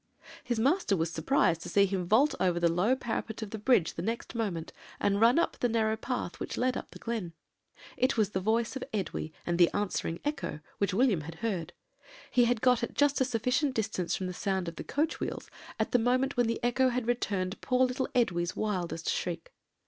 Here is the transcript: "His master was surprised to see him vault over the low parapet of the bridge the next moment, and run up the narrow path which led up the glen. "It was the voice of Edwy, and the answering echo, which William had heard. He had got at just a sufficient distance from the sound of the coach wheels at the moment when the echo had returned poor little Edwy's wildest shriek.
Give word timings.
"His 0.43 0.57
master 0.57 0.97
was 0.97 1.11
surprised 1.13 1.61
to 1.61 1.69
see 1.69 1.85
him 1.85 2.07
vault 2.07 2.33
over 2.39 2.59
the 2.59 2.71
low 2.73 2.95
parapet 2.95 3.43
of 3.43 3.51
the 3.51 3.59
bridge 3.59 3.93
the 3.93 4.01
next 4.01 4.33
moment, 4.33 4.73
and 4.99 5.21
run 5.21 5.37
up 5.37 5.59
the 5.59 5.69
narrow 5.69 5.95
path 5.95 6.39
which 6.39 6.57
led 6.57 6.75
up 6.75 6.89
the 6.89 6.97
glen. 6.97 7.33
"It 7.97 8.17
was 8.17 8.31
the 8.31 8.39
voice 8.39 8.75
of 8.75 8.83
Edwy, 8.95 9.31
and 9.45 9.59
the 9.59 9.69
answering 9.75 10.19
echo, 10.25 10.59
which 10.79 10.95
William 10.95 11.21
had 11.21 11.35
heard. 11.45 11.71
He 12.31 12.45
had 12.45 12.61
got 12.61 12.81
at 12.81 12.95
just 12.95 13.21
a 13.21 13.25
sufficient 13.25 13.75
distance 13.75 14.15
from 14.15 14.25
the 14.25 14.33
sound 14.33 14.67
of 14.67 14.77
the 14.77 14.83
coach 14.83 15.19
wheels 15.19 15.51
at 15.79 15.91
the 15.91 15.99
moment 15.99 16.35
when 16.35 16.47
the 16.47 16.59
echo 16.63 16.89
had 16.89 17.05
returned 17.05 17.61
poor 17.61 17.85
little 17.85 18.09
Edwy's 18.15 18.55
wildest 18.55 19.07
shriek. 19.07 19.53